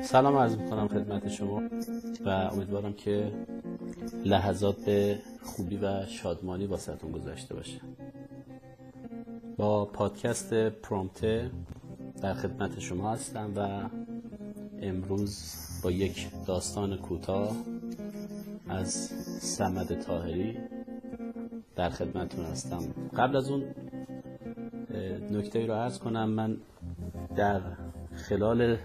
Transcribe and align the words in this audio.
سلام 0.00 0.36
عرض 0.36 0.56
می‌کنم 0.56 0.88
خدمت 0.88 1.28
شما 1.28 1.62
و 2.24 2.28
امیدوارم 2.28 2.92
که 2.92 3.32
لحظات 4.24 4.84
به 4.84 5.18
خوبی 5.42 5.76
و 5.76 6.06
شادمانی 6.06 6.66
با 6.66 6.76
سرتون 6.76 7.12
گذاشته 7.12 7.54
باشه. 7.54 7.80
با 9.56 9.84
پادکست 9.84 10.54
پرومته 10.54 11.50
در 12.22 12.34
خدمت 12.34 12.78
شما 12.78 13.12
هستم 13.12 13.52
و 13.56 13.88
امروز 14.82 15.54
با 15.82 15.90
یک 15.90 16.26
داستان 16.46 16.96
کوتاه 16.96 17.56
از 18.68 18.92
سمد 19.40 20.00
تاهری 20.00 20.58
در 21.76 21.90
خدمتون 21.90 22.44
هستم. 22.44 22.80
قبل 23.16 23.36
از 23.36 23.50
اون 23.50 23.64
نکته 25.30 25.66
رو 25.66 25.74
عرض 25.74 25.98
کنم. 25.98 26.30
من 26.30 26.56
در 27.36 27.60
خلال 28.14 28.76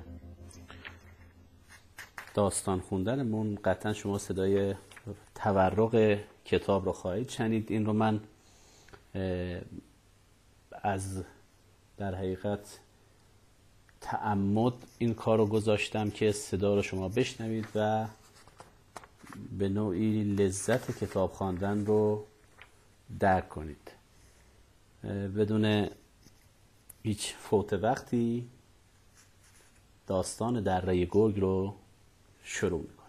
داستان 2.34 2.80
خوندنمون 2.80 3.58
قطعا 3.64 3.94
شما 3.94 4.18
صدای 4.18 4.76
تورق 5.36 6.20
کتاب 6.46 6.86
رو 6.86 6.92
خواهید 6.92 7.30
شنید. 7.30 7.72
این 7.72 7.86
رو 7.86 7.94
من 7.94 8.20
از 10.72 11.24
در 11.98 12.16
حقیقت 12.16 12.80
تعمد 14.02 14.74
این 14.98 15.14
کار 15.14 15.38
رو 15.38 15.46
گذاشتم 15.46 16.10
که 16.10 16.32
صدا 16.32 16.76
رو 16.76 16.82
شما 16.82 17.10
بشنوید 17.10 17.68
و 17.76 18.08
به 19.58 19.70
نوعی 19.70 20.24
لذت 20.24 21.04
کتاب 21.04 21.32
خواندن 21.32 21.86
رو 21.86 22.26
درک 23.20 23.50
کنید. 23.50 23.92
بدون 25.38 25.90
هیچ 27.04 27.34
فوت 27.34 27.74
وقتی 27.74 28.50
داستان 30.08 30.64
دره 30.64 31.06
گرگ 31.06 31.40
رو 31.40 31.76
شروع 32.44 32.82
می‌کنیم. 32.82 33.04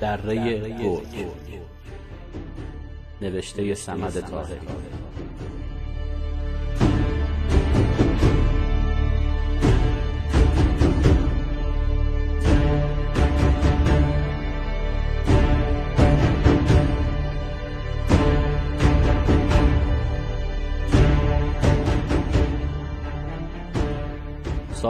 دره 0.00 0.68
گرگ 0.68 1.30
نوشته 3.22 3.74
سمد 3.74 4.20
تاهری 4.20 4.99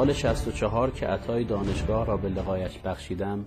سال 0.01 0.13
64 0.13 0.91
که 0.91 1.07
عطای 1.07 1.45
دانشگاه 1.45 2.07
را 2.07 2.17
به 2.17 2.29
لقایش 2.29 2.79
بخشیدم 2.79 3.45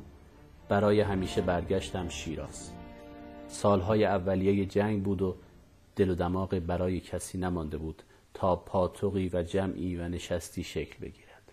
برای 0.69 1.01
همیشه 1.01 1.41
برگشتم 1.41 2.09
شیراز. 2.09 2.71
سالهای 3.47 4.05
اولیه 4.05 4.65
جنگ 4.65 5.03
بود 5.03 5.21
و 5.21 5.35
دل 5.95 6.09
و 6.09 6.15
دماغ 6.15 6.55
برای 6.55 6.99
کسی 6.99 7.37
نمانده 7.37 7.77
بود 7.77 8.03
تا 8.33 8.55
پاتوقی 8.55 9.29
و 9.33 9.43
جمعی 9.43 9.95
و 9.95 10.07
نشستی 10.07 10.63
شکل 10.63 10.99
بگیرد. 11.01 11.51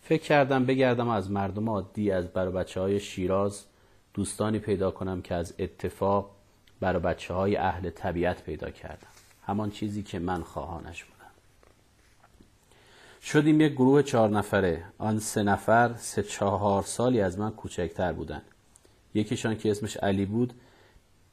فکر 0.00 0.22
کردم 0.22 0.66
بگردم 0.66 1.08
از 1.08 1.30
مردم 1.30 1.68
عادی 1.68 2.10
از 2.10 2.28
بر 2.32 2.50
بچه 2.50 2.80
های 2.80 3.00
شیراز 3.00 3.64
دوستانی 4.14 4.58
پیدا 4.58 4.90
کنم 4.90 5.22
که 5.22 5.34
از 5.34 5.54
اتفاق 5.58 6.30
بر 6.80 6.98
بچه 6.98 7.34
های 7.34 7.56
اهل 7.56 7.90
طبیعت 7.90 8.42
پیدا 8.42 8.70
کردم. 8.70 9.08
همان 9.42 9.70
چیزی 9.70 10.02
که 10.02 10.18
من 10.18 10.42
خواهانش 10.42 11.04
بودم 11.04 11.19
شدیم 13.22 13.60
یک 13.60 13.72
گروه 13.72 14.02
چهار 14.02 14.28
نفره. 14.28 14.84
آن 14.98 15.18
سه 15.18 15.42
نفر 15.42 15.94
سه 15.98 16.22
چهار 16.22 16.82
سالی 16.82 17.20
از 17.20 17.38
من 17.38 17.50
کوچکتر 17.50 18.12
بودن. 18.12 18.42
یکیشان 19.14 19.56
که 19.56 19.70
اسمش 19.70 19.96
علی 19.96 20.26
بود 20.26 20.54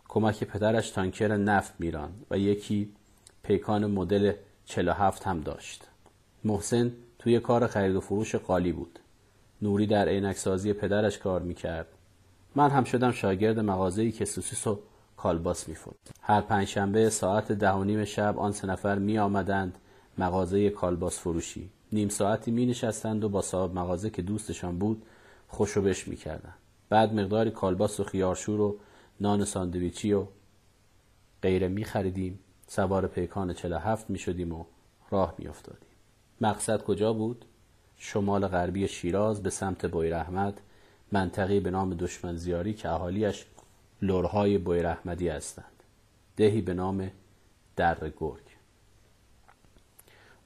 کمک 0.07 0.43
پدرش 0.43 0.89
تانکر 0.89 1.37
نفت 1.37 1.73
میران 1.79 2.11
و 2.31 2.37
یکی 2.37 2.89
پیکان 3.43 3.85
مدل 3.85 4.33
47 4.65 5.27
هم 5.27 5.41
داشت. 5.41 5.83
محسن 6.43 6.91
توی 7.19 7.39
کار 7.39 7.67
خرید 7.67 7.95
و 7.95 8.01
فروش 8.01 8.35
قالی 8.35 8.71
بود. 8.71 8.99
نوری 9.61 9.87
در 9.87 10.07
عینکسازی 10.07 10.73
پدرش 10.73 11.17
کار 11.17 11.41
می‌کرد. 11.41 11.87
من 12.55 12.69
هم 12.69 12.83
شدم 12.83 13.11
شاگرد 13.11 13.59
مغازه‌ای 13.59 14.11
که 14.11 14.25
سوسیس 14.25 14.67
و 14.67 14.79
کالباس 15.17 15.69
میفروخت. 15.69 16.11
هر 16.21 16.41
پنجشنبه 16.41 17.09
ساعت 17.09 17.51
ده 17.51 17.71
و 17.71 17.83
نیم 17.83 18.05
شب 18.05 18.39
آن 18.39 18.51
سه 18.51 18.67
نفر 18.67 18.99
می 18.99 19.19
آمدند 19.19 19.77
مغازه 20.17 20.69
کالباس 20.69 21.19
فروشی. 21.19 21.69
نیم 21.91 22.09
ساعتی 22.09 22.51
می 22.51 22.65
نشستند 22.65 23.23
و 23.23 23.29
با 23.29 23.41
صاحب 23.41 23.73
مغازه 23.73 24.09
که 24.09 24.21
دوستشان 24.21 24.79
بود 24.79 25.03
خوشوبش 25.47 26.07
می 26.07 26.15
کردن. 26.15 26.53
بعد 26.89 27.13
مقداری 27.13 27.51
کالباس 27.51 27.99
و 27.99 28.03
خیارشور 28.03 28.61
و 28.61 28.77
نان 29.21 29.45
ساندویچی 29.45 30.13
و 30.13 30.25
غیره 31.41 31.67
می 31.67 31.85
خریدیم 31.85 32.39
سوار 32.67 33.07
پیکان 33.07 33.53
47 33.53 34.09
می 34.09 34.19
شدیم 34.19 34.51
و 34.51 34.65
راه 35.11 35.35
می 35.37 35.47
افتادیم. 35.47 35.89
مقصد 36.41 36.83
کجا 36.83 37.13
بود؟ 37.13 37.45
شمال 37.97 38.47
غربی 38.47 38.87
شیراز 38.87 39.43
به 39.43 39.49
سمت 39.49 39.85
بویر 39.85 40.15
احمد 40.15 40.61
منطقی 41.11 41.59
به 41.59 41.71
نام 41.71 41.93
دشمن 41.93 42.35
زیاری 42.35 42.73
که 42.73 42.89
اهالیش 42.89 43.45
لورهای 44.01 44.57
بویر 44.57 44.87
احمدی 44.87 45.29
هستند. 45.29 45.83
دهی 46.37 46.61
به 46.61 46.73
نام 46.73 47.11
در 47.75 48.11
گرگ. 48.17 48.47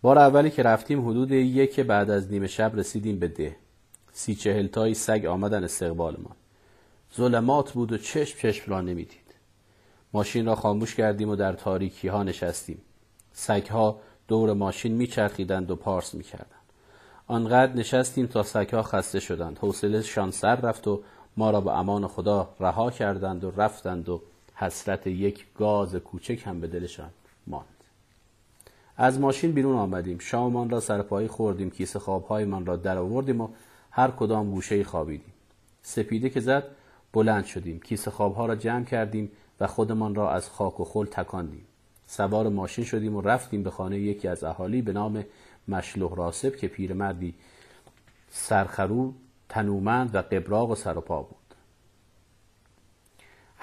بار 0.01 0.19
اولی 0.19 0.49
که 0.49 0.63
رفتیم 0.63 1.09
حدود 1.09 1.31
یک 1.31 1.79
بعد 1.79 2.09
از 2.09 2.31
نیمه 2.31 2.47
شب 2.47 2.71
رسیدیم 2.75 3.19
به 3.19 3.27
ده. 3.27 3.55
سی 4.13 4.35
چهل 4.35 4.67
تایی 4.67 4.93
سگ 4.93 5.25
آمدن 5.25 5.63
استقبالمان 5.63 6.35
ظلمات 7.17 7.71
بود 7.71 7.91
و 7.91 7.97
چشم 7.97 8.39
چشم 8.39 8.71
را 8.71 8.81
نمی‌دید. 8.81 9.35
ماشین 10.13 10.45
را 10.45 10.55
خاموش 10.55 10.95
کردیم 10.95 11.29
و 11.29 11.35
در 11.35 11.53
تاریکی 11.53 12.07
ها 12.07 12.23
نشستیم. 12.23 12.81
سگ 13.33 13.67
ها 13.67 13.99
دور 14.27 14.53
ماشین 14.53 14.91
میچرخیدند 14.91 15.71
و 15.71 15.75
پارس 15.75 16.13
می‌کردند. 16.13 16.47
آنقدر 17.27 17.73
نشستیم 17.73 18.27
تا 18.27 18.43
سگ 18.43 18.69
ها 18.73 18.83
خسته 18.83 19.19
شدند. 19.19 19.57
حوصلهشان 19.57 20.31
سر 20.31 20.55
رفت 20.55 20.87
و 20.87 21.01
ما 21.37 21.51
را 21.51 21.61
به 21.61 21.71
امان 21.71 22.07
خدا 22.07 22.49
رها 22.59 22.91
کردند 22.91 23.43
و 23.43 23.51
رفتند 23.51 24.09
و 24.09 24.21
حسرت 24.55 25.07
یک 25.07 25.45
گاز 25.55 25.95
کوچک 25.95 26.41
هم 26.45 26.59
به 26.59 26.67
دلشان 26.67 27.09
ماند. 27.47 27.80
از 29.03 29.19
ماشین 29.19 29.51
بیرون 29.51 29.75
آمدیم. 29.75 30.17
شاممان 30.19 30.69
را 30.69 30.79
سرپایی 30.79 31.27
خوردیم. 31.27 31.69
کیسه 31.69 31.99
خوابهایمان 31.99 32.65
را 32.65 32.75
در 32.75 32.97
آوردیم 32.97 33.41
و 33.41 33.47
هر 33.91 34.11
کدام 34.11 34.51
گوشه 34.51 34.83
خوابیدیم. 34.83 35.33
سپیده 35.81 36.29
که 36.29 36.39
زد 36.39 36.63
بلند 37.13 37.45
شدیم. 37.45 37.79
کیسه 37.79 38.11
خوابها 38.11 38.45
را 38.45 38.55
جمع 38.55 38.85
کردیم 38.85 39.31
و 39.59 39.67
خودمان 39.67 40.15
را 40.15 40.31
از 40.31 40.49
خاک 40.49 40.79
و 40.79 40.85
خل 40.85 41.05
تکاندیم. 41.05 41.65
سوار 42.07 42.49
ماشین 42.49 42.85
شدیم 42.85 43.15
و 43.15 43.21
رفتیم 43.21 43.63
به 43.63 43.69
خانه 43.69 43.99
یکی 43.99 44.27
از 44.27 44.43
اهالی 44.43 44.81
به 44.81 44.93
نام 44.93 45.25
مشلوح 45.67 46.15
راسب 46.15 46.55
که 46.55 46.67
پیرمردی 46.67 47.33
سرخرو 48.29 49.13
تنومند 49.49 50.15
و 50.15 50.21
قبراق 50.21 50.69
و 50.69 50.75
سرپا 50.75 51.21
بود. 51.21 51.40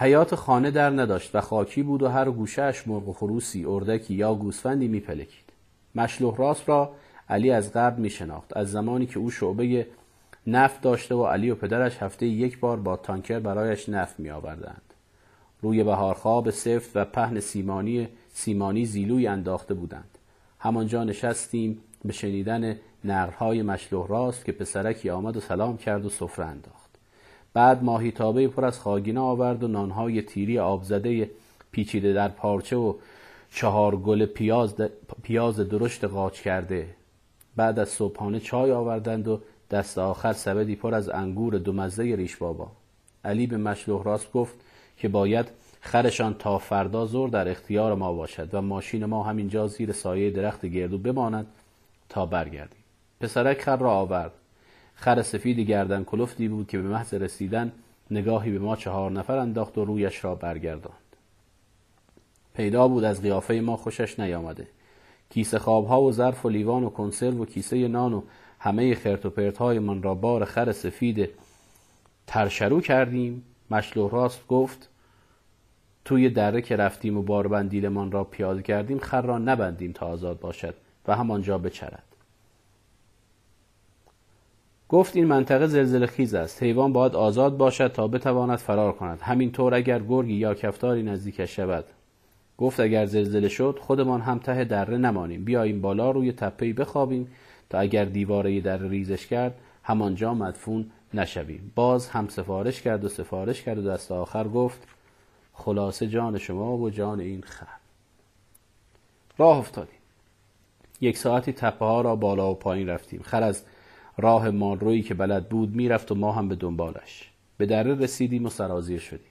حیات 0.00 0.34
خانه 0.34 0.70
در 0.70 0.90
نداشت 0.90 1.34
و 1.34 1.40
خاکی 1.40 1.82
بود 1.82 2.02
و 2.02 2.08
هر 2.08 2.30
گوشهش 2.30 2.86
مرغ 2.86 3.08
و 3.08 3.12
خروسی 3.12 3.64
اردکی 3.64 4.14
یا 4.14 4.34
گوسفندی 4.34 4.88
میپلکید 4.88 5.44
مشلوح 5.94 6.36
راست 6.36 6.68
را 6.68 6.92
علی 7.28 7.50
از 7.50 7.72
قبل 7.72 8.02
می 8.02 8.10
شناخت 8.10 8.56
از 8.56 8.70
زمانی 8.70 9.06
که 9.06 9.18
او 9.18 9.30
شعبه 9.30 9.86
نفت 10.46 10.80
داشته 10.80 11.14
و 11.14 11.24
علی 11.24 11.50
و 11.50 11.54
پدرش 11.54 11.96
هفته 12.02 12.26
یک 12.26 12.60
بار 12.60 12.76
با 12.76 12.96
تانکر 12.96 13.38
برایش 13.38 13.88
نفت 13.88 14.20
می 14.20 14.30
آوردند. 14.30 14.82
روی 15.62 15.84
بهارخواب 15.84 16.50
سفت 16.50 16.90
و 16.96 17.04
پهن 17.04 17.40
سیمانی 17.40 18.08
سیمانی 18.32 18.86
زیلوی 18.86 19.26
انداخته 19.26 19.74
بودند. 19.74 20.18
همانجا 20.58 21.04
نشستیم 21.04 21.80
به 22.04 22.12
شنیدن 22.12 22.76
نقرهای 23.04 23.62
مشلوح 23.62 24.08
راست 24.08 24.44
که 24.44 24.52
پسرکی 24.52 25.10
آمد 25.10 25.36
و 25.36 25.40
سلام 25.40 25.76
کرد 25.76 26.04
و 26.04 26.08
سفره 26.08 26.44
انداخت. 26.44 26.87
بعد 27.58 27.84
ماهی 27.84 28.10
تابه 28.10 28.48
پر 28.48 28.64
از 28.64 28.80
خاگینه 28.80 29.20
آورد 29.20 29.64
و 29.64 29.68
نانهای 29.68 30.22
تیری 30.22 30.58
آبزده 30.58 31.30
پیچیده 31.72 32.12
در 32.12 32.28
پارچه 32.28 32.76
و 32.76 32.94
چهار 33.50 33.96
گل 33.96 34.26
پیاز, 34.26 34.74
پیاز 35.22 35.56
درشت 35.56 36.04
قاچ 36.04 36.40
کرده. 36.40 36.88
بعد 37.56 37.78
از 37.78 37.88
صبحانه 37.88 38.40
چای 38.40 38.72
آوردند 38.72 39.28
و 39.28 39.40
دست 39.70 39.98
آخر 39.98 40.32
سبدی 40.32 40.76
پر 40.76 40.94
از 40.94 41.08
انگور 41.08 41.58
دو 41.58 41.72
مزه 41.72 42.02
ریش 42.02 42.36
بابا. 42.36 42.68
علی 43.24 43.46
به 43.46 43.56
مشلوح 43.56 44.04
راست 44.04 44.32
گفت 44.32 44.54
که 44.96 45.08
باید 45.08 45.46
خرشان 45.80 46.34
تا 46.34 46.58
فردا 46.58 47.06
زور 47.06 47.28
در 47.28 47.48
اختیار 47.48 47.94
ما 47.94 48.12
باشد 48.12 48.48
و 48.52 48.62
ماشین 48.62 49.04
ما 49.04 49.22
همینجا 49.22 49.66
زیر 49.66 49.92
سایه 49.92 50.30
درخت 50.30 50.66
گردو 50.66 50.98
بماند 50.98 51.46
تا 52.08 52.26
برگردیم. 52.26 52.84
پسرک 53.20 53.60
خر 53.60 53.76
را 53.76 53.90
آورد. 53.90 54.32
خر 55.00 55.22
سفید 55.22 55.60
گردن 55.60 56.04
کلفتی 56.04 56.48
بود 56.48 56.68
که 56.68 56.78
به 56.78 56.88
محض 56.88 57.14
رسیدن 57.14 57.72
نگاهی 58.10 58.50
به 58.50 58.58
ما 58.58 58.76
چهار 58.76 59.10
نفر 59.10 59.38
انداخت 59.38 59.78
و 59.78 59.84
رویش 59.84 60.24
را 60.24 60.34
برگرداند. 60.34 61.16
پیدا 62.54 62.88
بود 62.88 63.04
از 63.04 63.22
قیافه 63.22 63.54
ما 63.54 63.76
خوشش 63.76 64.20
نیامده. 64.20 64.66
کیسه 65.30 65.58
خوابها 65.58 66.02
و 66.02 66.12
ظرف 66.12 66.46
و 66.46 66.48
لیوان 66.48 66.84
و 66.84 66.90
کنسرو 66.90 67.42
و 67.42 67.44
کیسه 67.44 67.88
نان 67.88 68.12
و 68.12 68.22
همه 68.58 68.94
خرت 68.94 69.26
و 69.60 69.80
من 69.80 70.02
را 70.02 70.14
بار 70.14 70.44
خر 70.44 70.72
سفید 70.72 71.28
ترشرو 72.26 72.80
کردیم. 72.80 73.42
مشلوح 73.70 74.10
راست 74.10 74.46
گفت 74.46 74.88
توی 76.04 76.30
دره 76.30 76.62
که 76.62 76.76
رفتیم 76.76 77.16
و 77.16 77.22
باربندیلمان 77.22 78.12
را 78.12 78.24
پیاده 78.24 78.62
کردیم 78.62 78.98
خر 78.98 79.22
را 79.22 79.38
نبندیم 79.38 79.92
تا 79.92 80.06
آزاد 80.06 80.40
باشد 80.40 80.74
و 81.08 81.16
همانجا 81.16 81.58
بچرد. 81.58 82.07
گفت 84.88 85.16
این 85.16 85.24
منطقه 85.24 85.66
زلزله 85.66 86.06
خیز 86.06 86.34
است. 86.34 86.62
حیوان 86.62 86.92
باید 86.92 87.14
آزاد 87.16 87.56
باشد 87.56 87.92
تا 87.92 88.08
بتواند 88.08 88.58
فرار 88.58 88.92
کند. 88.92 89.20
همینطور 89.20 89.74
اگر 89.74 89.98
گرگی 89.98 90.34
یا 90.34 90.54
کفتاری 90.54 91.02
نزدیکش 91.02 91.56
شود. 91.56 91.84
گفت 92.58 92.80
اگر 92.80 93.06
زلزله 93.06 93.48
شد 93.48 93.78
خودمان 93.82 94.20
هم 94.20 94.38
ته 94.38 94.64
دره 94.64 94.96
نمانیم. 94.96 95.44
بیاییم 95.44 95.80
بالا 95.80 96.10
روی 96.10 96.32
تپهای 96.32 96.72
بخوابیم 96.72 97.28
تا 97.70 97.78
اگر 97.78 98.04
دیواره 98.04 98.60
دره 98.60 98.88
ریزش 98.88 99.26
کرد 99.26 99.54
همانجا 99.82 100.34
مدفون 100.34 100.90
نشویم. 101.14 101.72
باز 101.74 102.08
هم 102.08 102.28
سفارش 102.28 102.82
کرد 102.82 103.04
و 103.04 103.08
سفارش 103.08 103.62
کرد 103.62 103.78
و 103.78 103.90
دست 103.90 104.12
آخر 104.12 104.48
گفت 104.48 104.86
خلاصه 105.52 106.06
جان 106.06 106.38
شما 106.38 106.76
و 106.76 106.90
جان 106.90 107.20
این 107.20 107.42
خر. 107.42 107.66
راه 109.38 109.58
افتادیم. 109.58 109.98
یک 111.00 111.18
ساعتی 111.18 111.52
تپه 111.52 111.84
ها 111.84 112.00
را 112.00 112.16
بالا 112.16 112.50
و 112.50 112.54
پایین 112.54 112.88
رفتیم. 112.88 113.22
خر 113.22 113.42
از 113.42 113.64
راه 114.18 114.50
مالرویی 114.50 115.02
که 115.02 115.14
بلد 115.14 115.48
بود 115.48 115.74
می‌رفت 115.74 116.12
و 116.12 116.14
ما 116.14 116.32
هم 116.32 116.48
به 116.48 116.54
دنبالش. 116.54 117.30
به 117.56 117.66
دره 117.66 117.94
رسیدیم 117.94 118.46
و 118.46 118.48
سرازیر 118.48 119.00
شدیم. 119.00 119.26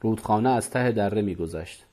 رودخانه 0.00 0.48
از 0.48 0.70
ته 0.70 0.92
دره 0.92 1.22
میگذشت. 1.22 1.84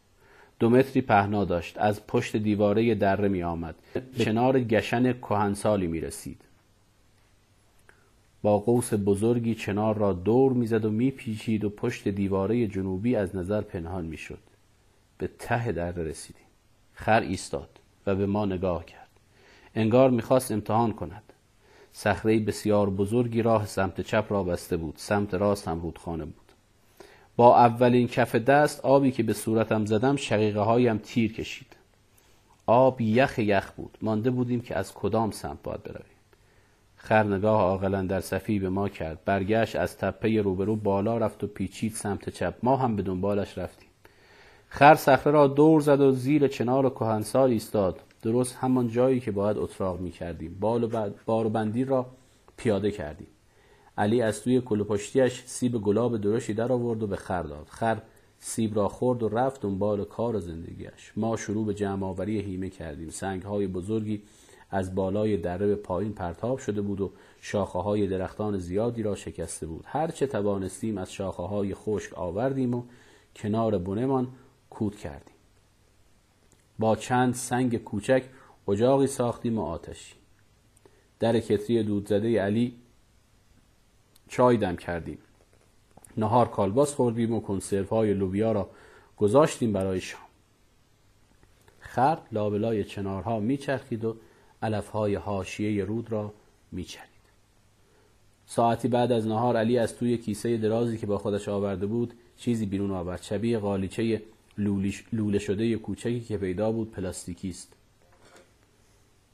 دو 0.59 0.69
متری 0.69 1.01
پهنا 1.01 1.45
داشت. 1.45 1.77
از 1.77 2.07
پشت 2.07 2.35
دیواره 2.35 2.95
دره 2.95 3.27
می 3.27 3.43
آمد 3.43 3.75
چنار 4.17 4.59
گشن 4.59 5.13
کهنسالی 5.13 5.87
می 5.87 6.01
رسید 6.01 6.41
با 8.41 8.59
قوس 8.59 8.93
بزرگی 9.05 9.55
چنار 9.55 9.97
را 9.97 10.13
دور 10.13 10.53
می‌زد 10.53 10.85
و 10.85 10.91
میپیچید 10.91 11.63
و 11.63 11.69
پشت 11.69 12.07
دیواره 12.07 12.67
جنوبی 12.67 13.15
از 13.15 13.35
نظر 13.35 13.61
پنهان 13.61 14.05
می‌شد. 14.05 14.39
به 15.17 15.29
ته 15.39 15.71
دره 15.71 16.03
رسیدیم. 16.03 16.45
خر 16.93 17.21
ایستاد 17.21 17.69
و 18.07 18.15
به 18.15 18.25
ما 18.25 18.45
نگاه 18.45 18.85
کرد. 18.85 19.09
انگار 19.75 20.09
می‌خواست 20.09 20.51
امتحان 20.51 20.93
کند. 20.93 21.30
صخره 21.93 22.39
بسیار 22.39 22.89
بزرگی 22.89 23.41
راه 23.41 23.65
سمت 23.65 24.01
چپ 24.01 24.25
را 24.29 24.43
بسته 24.43 24.77
بود. 24.77 24.93
سمت 24.97 25.33
راست 25.33 25.67
هم 25.67 25.81
رودخانه 25.81 26.25
بود. 26.25 26.35
با 27.35 27.57
اولین 27.57 28.07
کف 28.07 28.35
دست 28.35 28.85
آبی 28.85 29.11
که 29.11 29.23
به 29.23 29.33
صورتم 29.33 29.85
زدم 29.85 30.15
شقیقه 30.15 30.59
هایم 30.59 30.97
تیر 30.97 31.33
کشید. 31.33 31.75
آب 32.65 33.01
یخ 33.01 33.39
یخ 33.39 33.71
بود. 33.71 33.97
مانده 34.01 34.31
بودیم 34.31 34.61
که 34.61 34.75
از 34.75 34.93
کدام 34.93 35.31
سمت 35.31 35.63
باید 35.63 35.83
برویم. 35.83 36.05
خر 36.95 37.23
نگاه 37.23 37.61
عاقلا 37.61 38.01
در 38.01 38.19
صفی 38.19 38.59
به 38.59 38.69
ما 38.69 38.89
کرد. 38.89 39.19
برگشت 39.25 39.75
از 39.75 39.97
تپه 39.97 40.41
روبرو 40.41 40.75
بالا 40.75 41.17
رفت 41.17 41.43
و 41.43 41.47
پیچید 41.47 41.93
سمت 41.93 42.29
چپ. 42.29 42.53
ما 42.63 42.77
هم 42.77 42.95
به 42.95 43.01
دنبالش 43.01 43.57
رفتیم. 43.57 43.89
خر 44.69 44.95
صخره 44.95 45.33
را 45.33 45.47
دور 45.47 45.81
زد 45.81 46.01
و 46.01 46.11
زیر 46.11 46.47
چنار 46.47 46.89
کهنسال 46.89 47.49
ایستاد. 47.49 47.99
درست 48.21 48.55
همان 48.55 48.87
جایی 48.87 49.19
که 49.19 49.31
باید 49.31 49.57
اتراق 49.57 49.99
می 49.99 50.11
کردیم 50.11 50.57
بال 50.59 50.83
و 50.83 51.09
بار 51.25 51.45
و 51.45 51.49
بندی 51.49 51.85
را 51.85 52.05
پیاده 52.57 52.91
کردیم. 52.91 53.27
علی 53.97 54.21
از 54.21 54.41
توی 54.41 54.61
کل 54.61 54.83
پشتیش 54.83 55.43
سیب 55.45 55.77
گلاب 55.77 56.17
درشی 56.17 56.53
در 56.53 56.71
آورد 56.71 57.03
و 57.03 57.07
به 57.07 57.15
خر 57.15 57.43
داد. 57.43 57.67
خر 57.69 58.01
سیب 58.39 58.75
را 58.75 58.87
خورد 58.87 59.23
و 59.23 59.29
رفت 59.29 59.61
دنبال 59.61 60.05
کار 60.05 60.39
زندگیش 60.39 61.13
ما 61.15 61.37
شروع 61.37 61.65
به 61.65 61.73
جمع 61.73 62.05
آوری 62.05 62.39
هیمه 62.39 62.69
کردیم. 62.69 63.09
سنگ 63.09 63.41
های 63.41 63.67
بزرگی 63.67 64.23
از 64.69 64.95
بالای 64.95 65.37
دره 65.37 65.67
به 65.67 65.75
پایین 65.75 66.13
پرتاب 66.13 66.57
شده 66.57 66.81
بود 66.81 67.01
و 67.01 67.11
شاخه 67.41 67.79
های 67.79 68.07
درختان 68.07 68.57
زیادی 68.57 69.03
را 69.03 69.15
شکسته 69.15 69.67
بود. 69.67 69.83
هرچه 69.87 70.27
توانستیم 70.27 70.97
از 70.97 71.13
شاخه 71.13 71.43
های 71.43 71.73
خشک 71.75 72.13
آوردیم 72.13 72.73
و 72.73 72.83
کنار 73.35 73.77
بنمان 73.77 74.27
کود 74.69 74.95
کردیم. 74.95 75.35
با 76.81 76.95
چند 76.95 77.33
سنگ 77.33 77.77
کوچک 77.77 78.23
اجاقی 78.67 79.07
ساختیم 79.07 79.59
و 79.59 79.61
آتشی. 79.61 80.15
در 81.19 81.39
کتری 81.39 81.83
دودزده 81.83 82.41
علی 82.41 82.75
چای 84.27 84.57
دم 84.57 84.75
کردیم. 84.75 85.17
نهار 86.17 86.47
کالباس 86.47 86.93
خوردیم 86.93 87.33
و 87.33 87.41
کنسرو 87.41 87.85
های 87.85 88.13
لوبیا 88.13 88.51
را 88.51 88.69
گذاشتیم 89.17 89.73
برای 89.73 90.01
شام. 90.01 90.21
خر 91.79 92.17
لابلای 92.31 92.83
چنارها 92.83 93.39
میچرخید 93.39 94.05
و 94.05 94.15
علفهای 94.61 95.15
حاشیه 95.15 95.85
رود 95.85 96.11
را 96.11 96.33
میچرید. 96.71 97.07
ساعتی 98.45 98.87
بعد 98.87 99.11
از 99.11 99.27
نهار 99.27 99.57
علی 99.57 99.77
از 99.77 99.95
توی 99.95 100.17
کیسه 100.17 100.57
درازی 100.57 100.97
که 100.97 101.05
با 101.05 101.17
خودش 101.17 101.49
آورده 101.49 101.85
بود 101.85 102.13
چیزی 102.37 102.65
بیرون 102.65 102.91
آورد. 102.91 103.21
شبیه 103.21 103.59
قالیچه 103.59 104.21
لوله 105.11 105.39
شده 105.39 105.75
کوچکی 105.75 106.19
که 106.19 106.37
پیدا 106.37 106.71
بود 106.71 106.91
پلاستیکی 106.91 107.49
است 107.49 107.73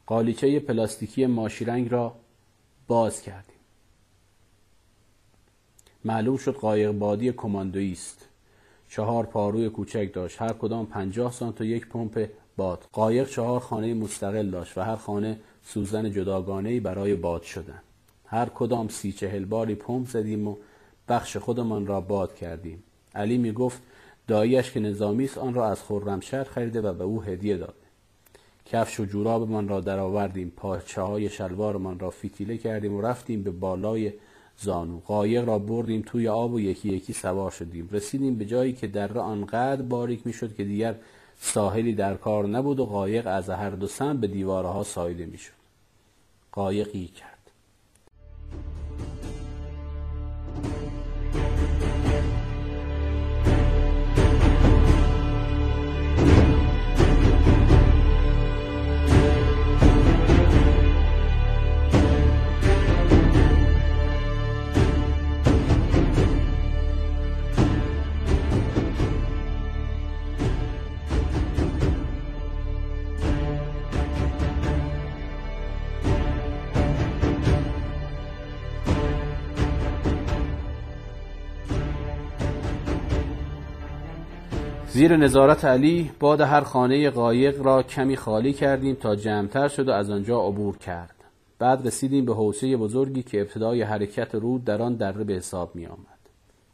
قالیچه 0.05 0.59
پلاستیکی 0.59 1.25
ماشیرنگ 1.25 1.91
را 1.91 2.15
باز 2.87 3.21
کردیم. 3.21 3.55
معلوم 6.05 6.37
شد 6.37 6.53
قایق 6.53 6.91
بادی 6.91 7.31
کماندویی 7.31 7.91
است 7.91 8.27
چهار 8.89 9.25
پاروی 9.25 9.69
کوچک 9.69 10.09
داشت. 10.13 10.41
هر 10.41 10.53
کدام 10.53 10.85
پنجاه 10.85 11.31
سانت 11.31 11.61
و 11.61 11.63
یک 11.63 11.87
پمپ 11.87 12.29
باد. 12.57 12.85
قایق 12.91 13.29
چهار 13.29 13.59
خانه 13.59 13.93
مستقل 13.93 14.49
داشت 14.49 14.77
و 14.77 14.81
هر 14.81 14.95
خانه 14.95 15.39
سوزن 15.63 16.11
جداگانه 16.11 16.79
برای 16.79 17.15
باد 17.15 17.43
شدن. 17.43 17.81
هر 18.25 18.49
کدام 18.49 18.87
سی 18.87 19.11
چهل 19.11 19.45
باری 19.45 19.75
پمپ 19.75 20.07
زدیم 20.07 20.47
و 20.47 20.55
بخش 21.07 21.37
خودمان 21.37 21.87
را 21.87 22.01
باد 22.01 22.35
کردیم. 22.35 22.83
علی 23.15 23.37
می 23.37 23.51
گفت 23.51 23.81
داییش 24.27 24.71
که 24.71 24.79
نظامی 24.79 25.25
است 25.25 25.37
آن 25.37 25.53
را 25.53 25.67
از 25.67 25.83
خرمشهر 25.83 26.43
خریده 26.43 26.81
و 26.81 26.93
به 26.93 27.03
او 27.03 27.23
هدیه 27.23 27.57
داده. 27.57 27.73
کفش 28.65 28.99
و 28.99 29.05
جورابمان 29.05 29.67
را 29.67 29.81
درآوردیم 29.81 30.53
پاچه 30.55 31.01
های 31.01 31.29
شلوارمان 31.29 31.99
را 31.99 32.09
فیتیله 32.09 32.57
کردیم 32.57 32.93
و 32.93 33.01
رفتیم 33.01 33.43
به 33.43 33.51
بالای 33.51 34.13
زانو. 34.57 34.99
قایق 34.99 35.47
را 35.47 35.59
بردیم 35.59 36.03
توی 36.05 36.27
آب 36.27 36.53
و 36.53 36.59
یکی 36.59 36.89
یکی 36.89 37.13
سوار 37.13 37.51
شدیم. 37.51 37.89
رسیدیم 37.91 38.35
به 38.35 38.45
جایی 38.45 38.73
که 38.73 38.87
دره 38.87 39.19
آنقدر 39.19 39.81
باریک 39.81 40.27
می‌شد 40.27 40.55
که 40.55 40.63
دیگر 40.63 40.95
ساحلی 41.39 41.93
در 41.93 42.15
کار 42.15 42.47
نبود 42.47 42.79
و 42.79 42.85
قایق 42.85 43.27
از 43.27 43.49
هر 43.49 43.69
دو 43.69 43.87
سمت 43.87 44.19
به 44.19 44.27
دیوارها 44.27 44.83
سایده 44.83 45.25
می‌شد. 45.25 45.53
قایقی 46.51 47.05
کرد. 47.05 47.36
زیر 84.89 85.17
نظارت 85.17 85.65
علی 85.65 86.11
باد 86.19 86.41
هر 86.41 86.61
خانه 86.61 87.09
قایق 87.09 87.61
را 87.61 87.83
کمی 87.83 88.15
خالی 88.15 88.53
کردیم 88.53 88.95
تا 88.95 89.15
جمعتر 89.15 89.67
شد 89.67 89.87
و 89.87 89.91
از 89.91 90.09
آنجا 90.09 90.41
عبور 90.41 90.77
کرد. 90.77 91.15
بعد 91.59 91.87
رسیدیم 91.87 92.25
به 92.25 92.33
حوزه 92.33 92.77
بزرگی 92.77 93.23
که 93.23 93.41
ابتدای 93.41 93.81
حرکت 93.81 94.35
رود 94.35 94.65
در 94.65 94.81
آن 94.81 94.95
دره 94.95 95.23
به 95.23 95.33
حساب 95.33 95.75
می 95.75 95.85
آمد 95.85 96.17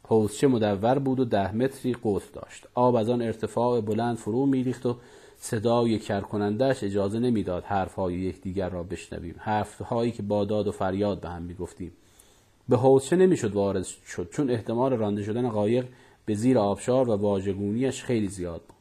حوزچه 0.08 0.46
مدور 0.46 0.98
بود 0.98 1.20
و 1.20 1.24
ده 1.24 1.52
متری 1.52 1.96
قطر 2.04 2.26
داشت. 2.32 2.66
آب 2.74 2.94
از 2.94 3.10
آن 3.10 3.22
ارتفاع 3.22 3.80
بلند 3.80 4.16
فرو 4.16 4.46
میریخت 4.46 4.86
و 4.86 4.96
صدای 5.38 5.98
کرکنندهش 5.98 6.84
اجازه 6.84 7.18
نمی‌داد 7.18 7.64
حرفهای 7.64 8.14
یکدیگر 8.14 8.68
را 8.68 8.82
بشنویم. 8.82 9.34
حرفهایی 9.38 10.12
که 10.12 10.22
با 10.22 10.44
داد 10.44 10.66
و 10.68 10.72
فریاد 10.72 11.20
به 11.20 11.28
هم 11.28 11.42
می‌گفتیم. 11.42 11.92
به 12.68 12.76
حوزچه 12.76 13.16
نمی‌شد 13.16 13.52
وارد 13.52 13.84
شد 13.84 14.28
چون 14.32 14.50
احتمال 14.50 14.92
رانده 14.92 15.22
شدن 15.22 15.48
قایق 15.48 15.86
به 16.26 16.34
زیر 16.34 16.58
آبشار 16.58 17.08
و 17.08 17.16
واژگونیش 17.16 18.04
خیلی 18.04 18.28
زیاد 18.28 18.62
بود. 18.62 18.76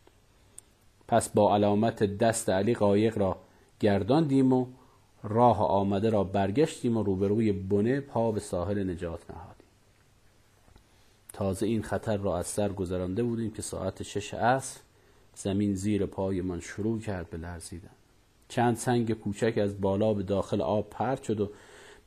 پس 1.08 1.30
با 1.30 1.56
علامت 1.56 2.04
دست 2.04 2.50
علی 2.50 2.74
قایق 2.74 3.18
را 3.18 3.38
گرداندیم 3.80 4.54
و 4.54 4.66
راه 5.24 5.60
آمده 5.60 6.10
را 6.10 6.24
برگشتیم 6.24 6.98
و 6.98 7.04
روبروی 7.04 7.52
بنه 7.52 8.00
پا 8.00 8.32
به 8.32 8.40
ساحل 8.40 8.90
نجات 8.90 9.32
نهادیم. 9.32 9.68
تازه 11.34 11.66
این 11.66 11.82
خطر 11.82 12.18
را 12.18 12.38
از 12.38 12.48
سر 12.48 12.70
گذرانده 12.70 13.24
بودیم 13.24 13.52
که 13.52 13.62
ساعت 13.62 14.04
شش 14.04 14.34
عصر 14.34 14.80
زمین 15.36 15.76
زیر 15.76 16.06
پایمان 16.06 16.60
شروع 16.60 17.00
کرد 17.00 17.30
به 17.30 17.38
لرزیدن. 17.38 17.90
چند 18.50 18.76
سنگ 18.76 19.14
کوچک 19.14 19.58
از 19.58 19.82
بالا 19.82 20.14
به 20.14 20.24
داخل 20.24 20.62
آب 20.62 20.90
پرد 20.90 21.24
شد 21.24 21.42
و 21.42 21.50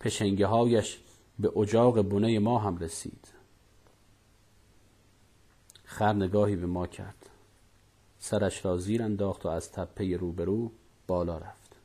پشنگه 0.00 0.46
هایش 0.46 0.98
به 1.38 1.58
اجاق 1.58 2.02
بنه 2.02 2.38
ما 2.38 2.58
هم 2.58 2.78
رسید. 2.78 3.35
خر 5.96 6.12
نگاهی 6.12 6.56
به 6.56 6.66
ما 6.66 6.86
کرد. 6.86 7.30
سرش 8.18 8.64
را 8.64 8.78
زیر 8.78 9.02
انداخت 9.02 9.46
و 9.46 9.48
از 9.48 9.72
تپه 9.72 10.16
روبرو 10.16 10.70
بالا 11.06 11.38
رفت. 11.38 11.76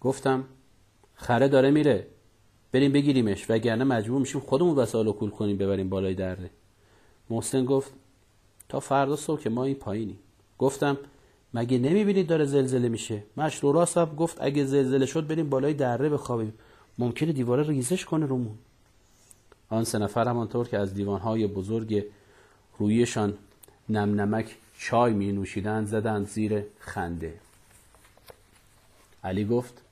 گفتم 0.00 0.44
خره 1.14 1.48
داره 1.48 1.70
میره. 1.70 2.06
بریم 2.72 2.92
بگیریمش. 2.92 3.50
وگرنه 3.50 3.84
مجبور 3.84 4.20
میشیم 4.20 4.40
خودمون 4.40 4.76
وسایل 4.76 5.12
کول 5.12 5.30
کنیم 5.30 5.56
ببریم 5.56 5.88
بالای 5.88 6.14
دره. 6.14 6.50
محسن 7.30 7.64
گفت 7.64 7.92
تا 8.68 8.80
فردا 8.80 9.16
صبح 9.16 9.40
که 9.40 9.50
ما 9.50 9.64
این 9.64 9.74
پایینیم. 9.74 10.18
گفتم 10.58 10.98
مگه 11.54 11.78
نمی‌بینید 11.78 12.26
داره 12.26 12.44
زلزله 12.44 12.88
میشه؟ 12.88 13.22
مشرورا 13.36 13.86
صاحب 13.86 14.16
گفت 14.16 14.36
اگه 14.40 14.64
زلزله 14.64 15.06
شد 15.06 15.26
بریم 15.26 15.50
بالای 15.50 15.74
دره 15.74 16.08
بخوابیم. 16.08 16.54
ممکنه 16.98 17.32
دیواره 17.32 17.66
ریزش 17.66 18.04
کنه 18.04 18.26
رومون. 18.26 18.58
آن 19.68 19.84
سه 19.84 19.98
نفر 19.98 20.28
همانطور 20.28 20.68
که 20.68 20.78
از 20.78 20.94
دیوانهای 20.94 21.46
بزرگ 21.46 22.04
رویشان 22.80 23.38
نم 23.88 24.20
نمک 24.20 24.56
چای 24.78 25.12
می 25.12 25.32
نوشیدن 25.32 25.84
زدند 25.84 26.26
زیر 26.26 26.64
خنده. 26.78 27.34
علی 29.24 29.44
گفت 29.44 29.82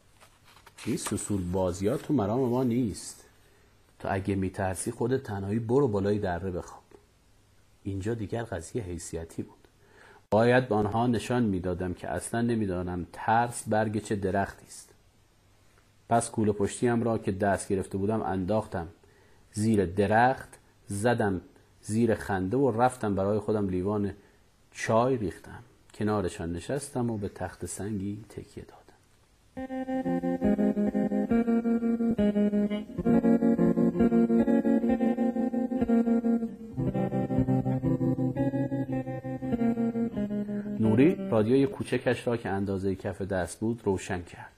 این 0.86 0.96
سسول 0.96 1.42
بازی 1.52 1.88
ها 1.88 1.96
تو 1.96 2.14
مرام 2.14 2.48
ما 2.48 2.64
نیست؟ 2.64 3.24
تو 3.98 4.08
اگه 4.10 4.34
میترسی 4.34 4.90
خودت 4.90 5.22
تنهایی 5.22 5.58
برو 5.58 5.88
بالای 5.88 6.18
دره 6.18 6.50
بخواب. 6.50 6.82
اینجا 7.82 8.14
دیگر 8.14 8.42
قضیه 8.42 8.82
حیثیتی 8.82 9.42
بود. 9.42 9.68
باید 10.30 10.68
به 10.68 10.74
آنها 10.74 11.06
نشان 11.06 11.42
می‌دادم 11.42 11.94
که 11.94 12.08
اصلا 12.08 12.40
نمی‌دانم 12.40 13.06
ترس 13.12 13.64
برگ 13.66 14.02
چه 14.02 14.16
درختی 14.16 14.66
است. 14.66 14.88
پس 16.08 16.30
کوله 16.30 16.52
پشتیم 16.52 17.02
را 17.02 17.18
که 17.18 17.32
دست 17.32 17.68
گرفته 17.68 17.98
بودم 17.98 18.22
انداختم 18.22 18.88
زیر 19.52 19.86
درخت 19.86 20.48
زدم 20.86 21.40
زیر 21.82 22.14
خنده 22.14 22.56
و 22.56 22.70
رفتم 22.70 23.14
برای 23.14 23.38
خودم 23.38 23.68
لیوان 23.68 24.12
چای 24.70 25.16
ریختم. 25.16 25.62
کنارشان 25.94 26.52
نشستم 26.52 27.10
و 27.10 27.18
به 27.18 27.28
تخت 27.28 27.66
سنگی 27.66 28.24
تکیه 28.28 28.64
دادم. 28.64 28.78
نوری 40.80 41.28
رادیوی 41.30 41.66
کوچکش 41.66 42.26
را 42.26 42.36
که 42.36 42.48
اندازه 42.48 42.94
کف 42.94 43.22
دست 43.22 43.60
بود 43.60 43.82
روشن 43.84 44.22
کرد. 44.22 44.52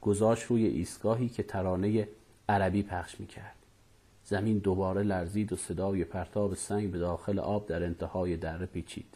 گذاشت 0.00 0.44
روی 0.44 0.66
ایستگاهی 0.66 1.28
که 1.28 1.42
ترانه 1.42 2.08
عربی 2.48 2.82
پخش 2.82 3.20
می 3.20 3.26
کرد. 3.26 3.55
زمین 4.28 4.58
دوباره 4.58 5.02
لرزید 5.02 5.52
و 5.52 5.56
صدای 5.56 6.04
پرتاب 6.04 6.54
سنگ 6.54 6.90
به 6.90 6.98
داخل 6.98 7.38
آب 7.38 7.66
در 7.66 7.82
انتهای 7.82 8.36
دره 8.36 8.66
پیچید. 8.66 9.14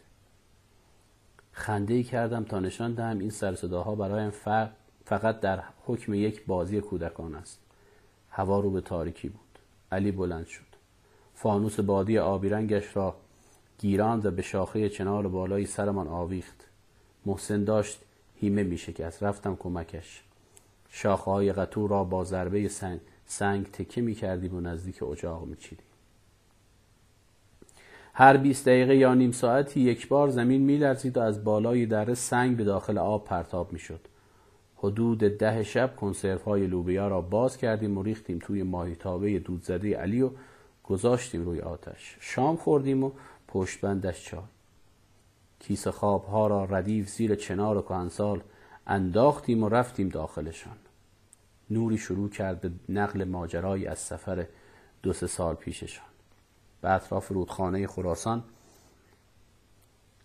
خنده 1.52 2.02
کردم 2.02 2.44
تا 2.44 2.60
نشان 2.60 2.94
دهم 2.94 3.18
این 3.18 3.30
سر 3.30 3.54
صداها 3.54 3.94
برایم 3.94 4.32
فقط 5.04 5.40
در 5.40 5.62
حکم 5.86 6.14
یک 6.14 6.46
بازی 6.46 6.80
کودکان 6.80 7.34
است. 7.34 7.58
هوا 8.30 8.60
رو 8.60 8.70
به 8.70 8.80
تاریکی 8.80 9.28
بود. 9.28 9.58
علی 9.92 10.12
بلند 10.12 10.46
شد. 10.46 10.70
فانوس 11.34 11.80
بادی 11.80 12.18
آبی 12.18 12.48
رنگش 12.48 12.96
را 12.96 13.14
گیراند 13.78 14.26
و 14.26 14.30
به 14.30 14.42
شاخه 14.42 14.88
چنار 14.88 15.28
بالای 15.28 15.66
سرمان 15.66 16.08
آویخت. 16.08 16.66
محسن 17.26 17.64
داشت 17.64 18.00
هیمه 18.40 18.62
می 18.62 18.78
شکست. 18.78 19.22
رفتم 19.22 19.56
کمکش. 19.56 20.22
شاخه 20.90 21.30
های 21.30 21.52
قطور 21.52 21.90
را 21.90 22.04
با 22.04 22.24
ضربه 22.24 22.68
سنگ, 22.68 23.00
سنگ 23.30 23.66
تکه 23.66 24.00
می 24.00 24.14
کردیم 24.14 24.54
و 24.54 24.60
نزدیک 24.60 25.02
اجاق 25.02 25.44
می 25.46 25.56
چیدیم. 25.56 25.84
هر 28.14 28.36
20 28.36 28.68
دقیقه 28.68 28.96
یا 28.96 29.14
نیم 29.14 29.32
ساعتی 29.32 29.80
یک 29.80 30.08
بار 30.08 30.28
زمین 30.28 30.60
می 30.60 30.76
لرزید 30.76 31.16
و 31.16 31.20
از 31.20 31.44
بالای 31.44 31.86
دره 31.86 32.14
سنگ 32.14 32.56
به 32.56 32.64
داخل 32.64 32.98
آب 32.98 33.24
پرتاب 33.24 33.72
می 33.72 33.78
شد. 33.78 34.00
حدود 34.76 35.18
ده 35.18 35.62
شب 35.62 35.96
کنسرف 35.96 36.42
های 36.42 36.66
لوبیا 36.66 37.08
را 37.08 37.20
باز 37.20 37.56
کردیم 37.56 37.98
و 37.98 38.02
ریختیم 38.02 38.38
توی 38.38 38.62
ماهیتابه 38.62 39.38
دود 39.38 39.62
زده 39.62 39.96
علی 39.96 40.22
و 40.22 40.30
گذاشتیم 40.84 41.44
روی 41.44 41.60
آتش. 41.60 42.16
شام 42.20 42.56
خوردیم 42.56 43.04
و 43.04 43.10
پشت 43.48 43.80
بندش 43.80 44.24
چای. 44.24 44.40
کیسه 45.58 45.90
خواب 45.90 46.24
ها 46.24 46.46
را 46.46 46.64
ردیف 46.64 47.08
زیر 47.08 47.34
چنار 47.34 47.76
و 47.76 47.82
کهنسال 47.82 48.40
انداختیم 48.86 49.62
و 49.62 49.68
رفتیم 49.68 50.08
داخلشان 50.08 50.76
نوری 51.70 51.98
شروع 51.98 52.30
کرد 52.30 52.60
به 52.60 52.70
نقل 52.88 53.24
ماجرایی 53.24 53.86
از 53.86 53.98
سفر 53.98 54.46
دو 55.02 55.12
سه 55.12 55.26
سال 55.26 55.54
پیششان 55.54 56.06
به 56.80 56.90
اطراف 56.90 57.28
رودخانه 57.28 57.86
خراسان. 57.86 58.44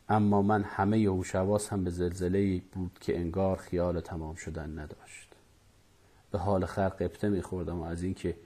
اما 0.09 0.41
من 0.41 0.63
همه 0.63 0.97
هوشواس 0.97 1.73
هم 1.73 1.83
به 1.83 1.89
زلزله 1.89 2.61
بود 2.71 2.97
که 3.01 3.19
انگار 3.19 3.57
خیال 3.57 3.99
تمام 3.99 4.35
شدن 4.35 4.79
نداشت. 4.79 5.29
به 6.31 6.37
حال 6.39 6.65
خر 6.65 6.89
قبطه 6.89 7.29
میخوردم 7.29 7.79
و 7.79 7.83
از 7.83 8.03
اینکه 8.03 8.37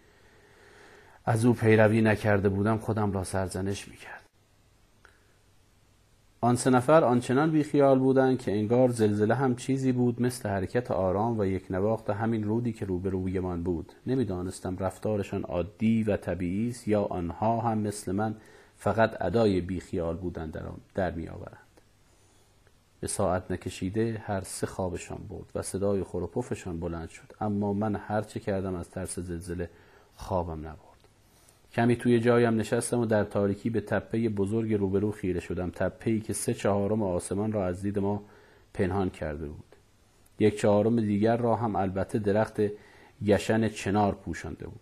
از 1.26 1.46
او 1.46 1.54
پیروی 1.54 2.02
نکرده 2.02 2.50
بودم 2.50 2.78
خودم 2.78 3.12
را 3.12 3.24
سرزنش 3.24 3.88
می‌کرد 3.88 4.19
آن 6.42 6.56
سه 6.56 6.70
نفر 6.70 7.04
آنچنان 7.04 7.52
بیخیال 7.52 8.00
بودند 8.00 8.40
که 8.40 8.52
انگار 8.52 8.90
زلزله 8.90 9.36
هم 9.36 9.56
چیزی 9.56 9.92
بود 9.92 10.22
مثل 10.22 10.50
حرکت 10.50 10.92
آرام 10.92 11.40
و 11.40 11.46
یک 11.46 11.66
نواخت 11.70 12.10
همین 12.10 12.44
رودی 12.44 12.74
که 12.74 12.86
روبرویمان 12.86 13.64
بود. 13.64 13.94
نمی‌دانستم 14.08 14.78
رفتارشان 14.78 15.44
عادی 15.44 16.04
و 16.04 16.18
طبیعی 16.18 16.70
است 16.70 16.88
یا 16.88 17.04
آنها 17.04 17.62
هم 17.62 17.78
مثل 17.78 18.12
من 18.12 18.36
فقط 18.78 19.22
ادای 19.22 19.62
بیخیال 19.62 20.18
بودند 20.18 20.52
در, 20.52 20.62
در 20.96 21.12
می 21.12 21.28
آورند. 21.28 21.58
به 23.00 23.08
ساعت 23.08 23.52
نکشیده 23.52 24.24
هر 24.26 24.42
سه 24.42 24.68
خوابشان 24.68 25.20
بود 25.30 25.52
و 25.56 25.62
صدای 25.62 26.04
خروپفشان 26.04 26.80
بلند 26.80 27.10
شد. 27.10 27.34
اما 27.42 27.74
من 27.74 27.96
هرچه 27.96 28.40
کردم 28.40 28.76
از 28.76 28.90
ترس 28.90 29.20
زلزله 29.20 29.70
خوابم 30.16 30.68
نبود. 30.68 30.89
کمی 31.74 31.96
توی 31.96 32.20
جایم 32.20 32.56
نشستم 32.56 33.00
و 33.00 33.06
در 33.06 33.24
تاریکی 33.24 33.70
به 33.70 33.82
تپه 33.82 34.30
بزرگ 34.30 34.74
روبرو 34.74 35.12
خیره 35.12 35.40
شدم. 35.40 35.70
تپه‌ای 35.70 36.20
که 36.20 36.34
سه 36.34 36.54
چهارم 36.54 37.04
آسمان 37.04 37.52
را 37.52 37.66
از 37.66 37.82
دید 37.82 38.00
ما 38.00 38.24
پنهان 38.74 39.10
کرده 39.10 39.48
بود. 39.48 39.76
یک 40.40 40.60
چهارم 40.60 41.02
دیگر 41.02 41.38
را 41.38 41.56
هم 41.56 41.76
البته 41.76 42.20
درخت 42.20 42.62
یشن 43.22 43.70
چنار 43.70 44.16
پوشانده 44.16 44.68
بود. 44.68 44.80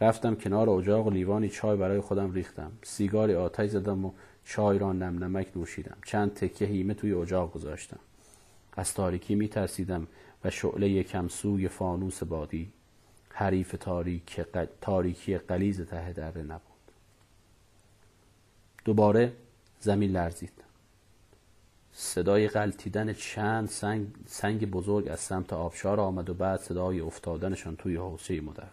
رفتم 0.00 0.34
کنار 0.34 0.70
اجاق 0.70 1.08
لیوانی 1.08 1.48
چای 1.48 1.76
برای 1.76 2.00
خودم 2.00 2.32
ریختم. 2.32 2.72
سیگاری 2.82 3.34
آتش 3.34 3.70
زدم 3.70 4.04
و 4.04 4.12
چای 4.44 4.78
را 4.78 4.92
نم 4.92 5.24
نمک 5.24 5.46
نوشیدم. 5.56 5.96
چند 6.04 6.34
تکه 6.34 6.64
هیمه 6.64 6.94
توی 6.94 7.12
اجاق 7.12 7.52
گذاشتم. 7.52 8.00
از 8.76 8.94
تاریکی 8.94 9.34
می 9.34 9.48
ترسیدم 9.48 10.06
و 10.44 10.50
شعله 10.50 10.88
یکم 10.88 11.28
سوی 11.28 11.68
فانوس 11.68 12.22
بادی 12.22 12.68
حریف 13.36 13.74
تاریک 13.80 14.40
تاریکی 14.80 15.38
قلیز 15.38 15.80
ته 15.80 16.12
دره 16.12 16.42
نبود. 16.42 16.60
دوباره 18.84 19.32
زمین 19.80 20.10
لرزید. 20.10 20.52
صدای 21.92 22.48
غلطیدن 22.48 23.12
چند 23.12 23.68
سنگ, 23.68 24.06
سنگ 24.26 24.70
بزرگ 24.70 25.08
از 25.08 25.20
سمت 25.20 25.52
آبشار 25.52 26.00
آمد 26.00 26.30
و 26.30 26.34
بعد 26.34 26.60
صدای 26.60 27.00
افتادنشان 27.00 27.76
توی 27.76 27.96
حوزه 27.96 28.40
مدور. 28.40 28.68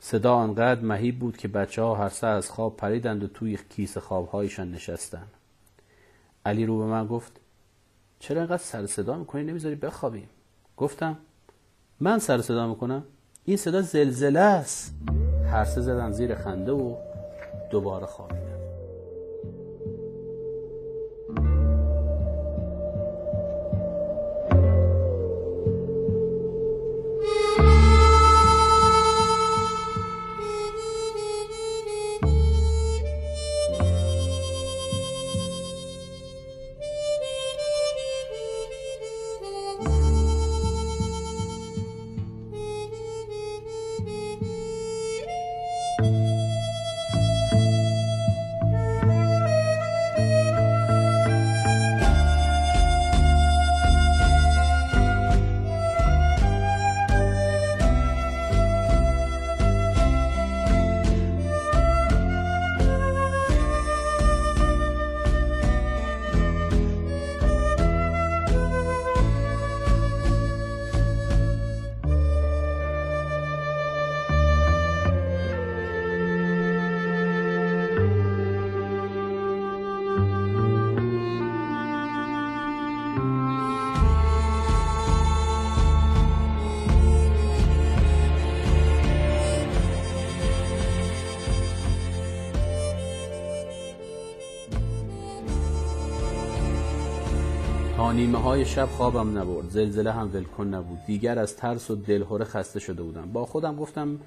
صدا 0.00 0.34
آنقدر 0.34 0.80
مهیب 0.80 1.18
بود 1.18 1.36
که 1.36 1.48
بچه 1.48 1.82
ها 1.82 1.94
هر 1.94 2.08
سه 2.08 2.26
از 2.26 2.50
خواب 2.50 2.76
پریدند 2.76 3.24
و 3.24 3.26
توی 3.26 3.58
کیسه 3.70 4.00
خوابهایشان 4.00 4.72
نشستند. 4.72 5.30
علی 6.46 6.66
رو 6.66 6.78
به 6.78 6.84
من 6.84 7.06
گفت 7.06 7.32
چرا 8.20 8.40
اینقدر 8.40 8.62
سر 8.62 8.86
صدا 8.86 9.14
می‌کنی؟ 9.14 9.42
نمی‌ذاری 9.42 9.74
بخوابیم؟ 9.74 10.28
گفتم 10.76 11.16
من 12.00 12.18
سر 12.18 12.42
صدا 12.42 12.66
می‌کنم. 12.66 13.02
این 13.44 13.56
صدا 13.56 13.82
زلزله 13.82 14.40
است. 14.40 14.94
هر 15.50 15.64
سه 15.64 15.80
زدن 15.80 16.12
زیر 16.12 16.34
خنده 16.34 16.72
و 16.72 16.94
دوباره 17.70 18.06
خوابیدن. 18.06 18.57
نیمه 98.18 98.38
های 98.38 98.66
شب 98.66 98.86
خوابم 98.86 99.38
نبرد. 99.38 99.70
زلزله 99.70 100.12
هم 100.12 100.30
ولکن 100.34 100.66
نبود. 100.66 100.98
دیگر 101.06 101.38
از 101.38 101.56
ترس 101.56 101.90
و 101.90 101.94
دلهوره 101.94 102.44
خسته 102.44 102.80
شده 102.80 103.02
بودم. 103.02 103.32
با 103.32 103.46
خودم 103.46 103.76
گفتم 103.76 104.18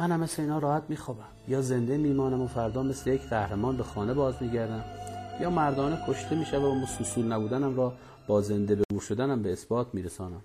منم 0.00 0.20
مثل 0.20 0.42
اینا 0.42 0.58
راحت 0.58 0.82
میخوابم. 0.88 1.28
یا 1.48 1.62
زنده 1.62 1.96
میمانم 1.96 2.40
و 2.40 2.46
فردا 2.46 2.82
مثل 2.82 3.10
یک 3.10 3.20
قهرمان 3.20 3.76
به 3.76 3.82
خانه 3.82 4.14
باز 4.14 4.34
میگردم 4.40 4.84
یا 5.40 5.50
مردانه 5.50 5.98
کشته 6.08 6.38
می‌شوم 6.38 6.82
و 6.82 6.86
سوسول 6.86 7.24
نبودنم 7.32 7.76
را 7.76 7.92
با 8.26 8.40
زنده 8.40 8.74
به 8.74 9.00
شدنم 9.00 9.42
به 9.42 9.52
اثبات 9.52 9.86
میرسانم. 9.92 10.42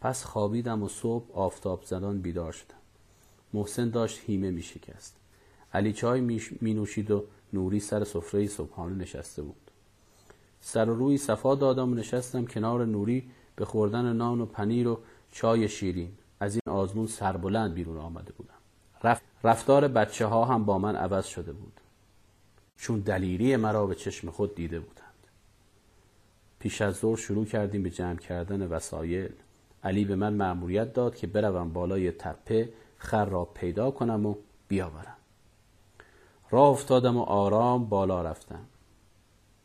پس 0.00 0.24
خوابیدم 0.24 0.82
و 0.82 0.88
صبح 0.88 1.32
آفتاب 1.34 1.82
زدان 1.84 2.20
بیدار 2.20 2.52
شدم. 2.52 2.74
محسن 3.54 3.90
داشت 3.90 4.20
هیمه 4.26 4.50
میشکست. 4.50 5.16
علی 5.72 5.92
چای 5.92 6.20
می 6.60 6.74
نوشید 6.74 7.10
و 7.10 7.24
نوری 7.52 7.80
سر 7.80 8.04
سفره 8.04 8.46
صبحانه 8.46 8.94
نشسته 8.94 9.42
بود. 9.42 9.71
سر 10.64 10.90
و 10.90 10.94
روی 10.94 11.18
صفا 11.18 11.54
دادم 11.54 11.92
و 11.92 11.94
نشستم 11.94 12.46
کنار 12.46 12.84
نوری 12.84 13.30
به 13.56 13.64
خوردن 13.64 14.12
نان 14.12 14.40
و 14.40 14.46
پنیر 14.46 14.88
و 14.88 14.98
چای 15.32 15.68
شیرین. 15.68 16.12
از 16.40 16.54
این 16.54 16.74
آزمون 16.74 17.06
سربلند 17.06 17.74
بیرون 17.74 17.98
آمده 17.98 18.32
بودم. 18.32 19.18
رفتار 19.44 19.88
بچه 19.88 20.26
ها 20.26 20.44
هم 20.44 20.64
با 20.64 20.78
من 20.78 20.96
عوض 20.96 21.26
شده 21.26 21.52
بود. 21.52 21.80
چون 22.76 23.00
دلیری 23.00 23.56
مرا 23.56 23.86
به 23.86 23.94
چشم 23.94 24.30
خود 24.30 24.54
دیده 24.54 24.80
بودند. 24.80 25.26
پیش 26.58 26.82
از 26.82 26.94
ظهر 26.94 27.16
شروع 27.16 27.44
کردیم 27.44 27.82
به 27.82 27.90
جمع 27.90 28.18
کردن 28.18 28.66
وسایل. 28.66 29.32
علی 29.84 30.04
به 30.04 30.16
من 30.16 30.34
مأموریت 30.34 30.92
داد 30.92 31.16
که 31.16 31.26
بروم 31.26 31.72
بالای 31.72 32.10
تپه 32.10 32.72
خر 32.98 33.24
را 33.24 33.44
پیدا 33.44 33.90
کنم 33.90 34.26
و 34.26 34.34
بیاورم. 34.68 35.16
راه 36.50 36.68
افتادم 36.68 37.16
و 37.16 37.22
آرام 37.22 37.88
بالا 37.88 38.22
رفتم. 38.22 38.64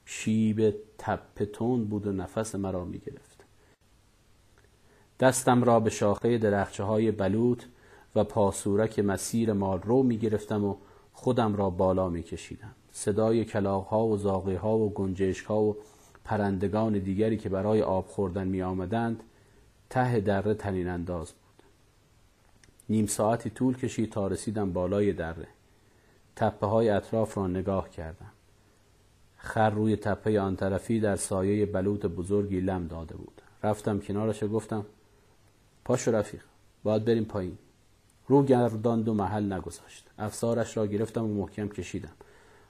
شیب 0.09 0.75
تپه 0.97 1.45
تند 1.45 1.89
بود 1.89 2.07
و 2.07 2.11
نفس 2.11 2.55
مرا 2.55 2.85
می 2.85 2.99
گرفت 2.99 3.45
دستم 5.19 5.63
را 5.63 5.79
به 5.79 5.89
شاخه 5.89 6.37
درخچه 6.37 6.83
های 6.83 7.11
بلوط 7.11 7.63
و 8.15 8.23
پاسورک 8.23 8.99
مسیر 8.99 9.53
مال 9.53 9.81
رو 9.81 10.03
می 10.03 10.17
گرفتم 10.17 10.65
و 10.65 10.75
خودم 11.13 11.55
را 11.55 11.69
بالا 11.69 12.09
می 12.09 12.23
کشیدم 12.23 12.75
صدای 12.91 13.45
کلاغ 13.45 13.87
ها 13.87 14.05
و 14.05 14.17
زاغی 14.17 14.55
ها 14.55 14.77
و 14.77 14.93
گنجشک 14.93 15.45
ها 15.45 15.61
و 15.61 15.77
پرندگان 16.23 16.99
دیگری 16.99 17.37
که 17.37 17.49
برای 17.49 17.81
آب 17.81 18.07
خوردن 18.07 18.47
می 18.47 18.61
آمدند 18.61 19.23
ته 19.89 20.19
دره 20.19 20.53
تنین 20.53 20.87
انداز 20.87 21.31
بود. 21.31 21.63
نیم 22.89 23.05
ساعتی 23.05 23.49
طول 23.49 23.77
کشید 23.77 24.11
تا 24.11 24.27
رسیدم 24.27 24.73
بالای 24.73 25.13
دره. 25.13 25.47
تپه 26.35 26.67
های 26.67 26.89
اطراف 26.89 27.37
را 27.37 27.47
نگاه 27.47 27.89
کردم. 27.89 28.31
خر 29.47 29.69
روی 29.69 29.95
تپه 29.95 30.39
آن 30.39 30.55
طرفی 30.55 30.99
در 30.99 31.15
سایه 31.15 31.65
بلوط 31.65 32.05
بزرگی 32.05 32.59
لم 32.59 32.87
داده 32.87 33.15
بود. 33.15 33.41
رفتم 33.63 33.99
کنارش 33.99 34.43
و 34.43 34.47
گفتم 34.47 34.85
پاشو 35.85 36.11
رفیق 36.11 36.41
باید 36.83 37.05
بریم 37.05 37.25
پایین. 37.25 37.57
رو 38.27 38.43
گرداند 38.43 39.07
و 39.07 39.13
محل 39.13 39.53
نگذاشت. 39.53 40.05
افسارش 40.19 40.77
را 40.77 40.87
گرفتم 40.87 41.23
و 41.23 41.33
محکم 41.33 41.67
کشیدم. 41.67 42.11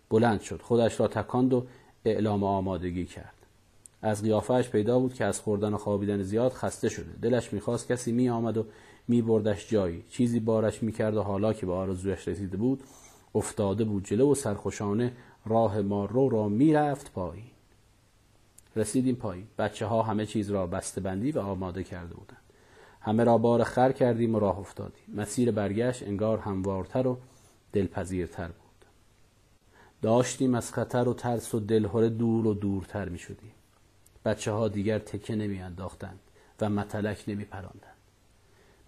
بلند 0.10 0.42
شد 0.42 0.62
خودش 0.62 1.00
را 1.00 1.08
تکاند 1.08 1.54
و 1.54 1.66
اعلام 2.06 2.44
آمادگی 2.44 3.06
کرد. 3.06 3.34
از 4.02 4.24
قیافهش 4.24 4.70
پیدا 4.70 5.00
بود 5.00 5.14
که 5.14 5.26
از 5.26 5.40
خوردن 5.40 5.74
و 5.74 5.78
خوابیدن 5.78 6.24
زیاد 6.24 6.54
خسته 6.54 6.90
شده. 6.90 7.12
دلش 7.22 7.54
می‌خواست 7.54 7.88
کسی 7.88 8.12
می 8.12 8.30
آمد 8.30 8.58
و 8.58 8.66
می 9.08 9.22
بردش 9.22 9.70
جایی. 9.70 10.04
چیزی 10.10 10.40
بارش 10.40 10.84
می‌کرد 10.84 11.16
و 11.16 11.22
حالا 11.22 11.54
که 11.54 11.66
به 11.66 11.74
آرزویش 11.74 12.28
رسیده 12.28 12.58
بود 12.58 12.84
افتاده 13.36 13.84
بود 13.84 14.06
جلو 14.06 14.32
و 14.32 14.36
سرخوشانه 14.36 15.12
راه 15.48 15.82
رو 15.82 16.30
را 16.30 16.50
می‌رفت 16.50 17.14
پایین. 17.14 17.44
رسیدیم 18.76 19.16
پایین. 19.16 19.48
بچه 19.58 19.86
ها 19.86 20.04
همه 20.04 20.26
چیز 20.26 20.52
را 20.52 20.68
بسته 20.68 21.02
بندی 21.02 21.32
و 21.32 21.40
آماده 21.40 21.84
کرده 21.84 22.14
بودند. 22.14 22.42
همه 23.02 23.24
را 23.24 23.38
بار 23.38 23.64
خر 23.64 23.92
کردیم 23.92 24.36
و 24.36 24.40
راه 24.40 24.60
افتادیم. 24.60 25.16
مسیر 25.16 25.52
برگشت 25.52 26.04
انگار 26.04 26.38
هموارتر 26.38 27.08
و 27.08 27.18
دلپذیرتر 27.74 28.48
بود. 28.48 28.68
داشتیم 30.02 30.56
از 30.56 30.74
خطر 30.74 31.08
و 31.08 31.14
ترس 31.14 31.56
و 31.56 31.60
دلهوره 31.60 32.10
دور 32.10 32.48
و 32.48 32.54
دورتر 32.54 33.10
می 33.10 33.20
شدیم 33.20 33.52
بچه 34.26 34.52
ها 34.52 34.68
دیگر 34.68 35.00
تکه 35.00 35.36
نمی 35.36 35.62
انداختند 35.62 36.20
و 36.62 36.70
متلک 36.70 37.24
نمی 37.28 37.46
پراندند 37.46 37.98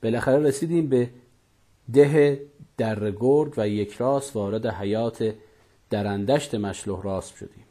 بالاخره 0.04 0.40
رسیدیم 0.40 0.90
به 0.90 1.10
ده 1.94 2.42
در 2.78 3.12
گرگ 3.12 3.54
و 3.58 3.68
یک 3.68 3.94
راست 3.94 4.36
وارد 4.36 4.66
حیات 4.66 5.34
درندشت 5.90 6.56
مشلوه 6.56 7.04
راست 7.04 7.36
شدیم. 7.36 7.66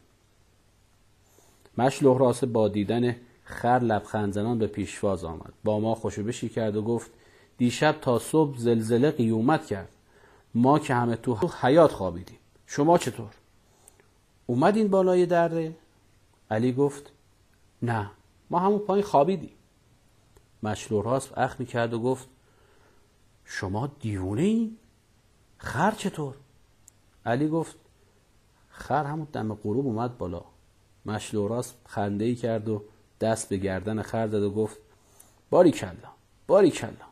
مشلوه 1.78 2.18
راست 2.18 2.44
با 2.44 2.68
دیدن 2.68 3.16
خر 3.44 3.78
لبخند 3.78 4.32
زنان 4.32 4.58
به 4.58 4.66
پیشواز 4.66 5.24
آمد. 5.24 5.52
با 5.64 5.80
ما 5.80 5.94
خوشبشی 5.94 6.48
کرد 6.48 6.76
و 6.76 6.82
گفت 6.82 7.10
دیشب 7.58 7.96
تا 8.00 8.18
صبح 8.18 8.58
زلزله 8.58 9.10
قیومت 9.10 9.66
کرد. 9.66 9.88
ما 10.54 10.78
که 10.78 10.94
همه 10.94 11.16
تو 11.16 11.50
حیات 11.60 11.92
خوابیدیم. 11.92 12.38
شما 12.66 12.98
چطور؟ 12.98 13.30
اومدین 14.46 14.88
بالای 14.88 15.26
دره؟ 15.26 15.72
علی 16.50 16.72
گفت 16.72 17.12
نه 17.82 18.10
ما 18.50 18.58
همون 18.58 18.78
پایین 18.78 19.04
خوابیدیم. 19.04 19.52
مشلور 20.62 21.04
راست 21.04 21.38
اخ 21.38 21.60
کرد 21.60 21.94
و 21.94 22.00
گفت 22.00 22.28
شما 23.44 23.86
دیوونه 24.00 24.42
این 24.42 24.76
خر 25.58 25.90
چطور؟ 25.90 26.34
علی 27.26 27.48
گفت 27.48 27.76
خر 28.78 29.04
همون 29.04 29.26
دم 29.32 29.54
غروب 29.54 29.86
اومد 29.86 30.18
بالا. 30.18 30.42
مشلوراس 31.06 31.74
خنده 31.86 32.24
ای 32.24 32.34
کرد 32.34 32.68
و 32.68 32.82
دست 33.20 33.48
به 33.48 33.56
گردن 33.56 34.02
خر 34.02 34.28
زد 34.28 34.42
و 34.42 34.50
گفت 34.50 34.78
باری 35.50 35.70
کلا 35.70 36.10
باری 36.46 36.70
کلا 36.70 37.08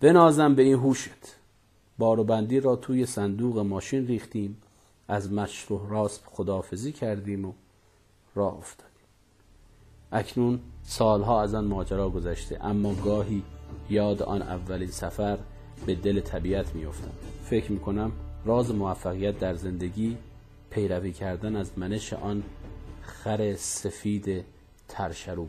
بنازم 0.00 0.54
به 0.54 0.62
این 0.62 0.74
هوشت. 0.74 1.36
بندی 1.98 2.60
را 2.60 2.76
توی 2.76 3.06
صندوق 3.06 3.58
ماشین 3.58 4.06
ریختیم 4.06 4.56
از 5.08 5.32
مشروع 5.32 5.88
راست 5.88 6.24
خدافزی 6.26 6.92
کردیم 6.92 7.44
و 7.44 7.52
راه 8.34 8.58
افتادیم. 8.58 8.90
اکنون 10.12 10.60
سالها 10.82 11.42
از 11.42 11.54
آن 11.54 11.64
ماجرا 11.64 12.10
گذشته 12.10 12.64
اما 12.64 12.94
گاهی 12.94 13.42
یاد 13.90 14.22
آن 14.22 14.42
اولین 14.42 14.90
سفر 14.90 15.38
به 15.86 15.94
دل 15.94 16.20
طبیعت 16.20 16.74
میافتم 16.74 17.10
فکر 17.44 17.72
می‌کنم 17.72 18.12
راز 18.44 18.74
موفقیت 18.74 19.38
در 19.38 19.54
زندگی 19.54 20.16
پیروی 20.70 21.12
کردن 21.12 21.56
از 21.56 21.78
منش 21.78 22.12
آن 22.12 22.42
خر 23.02 23.54
سفید 23.56 24.44
ترشرو. 24.88 25.48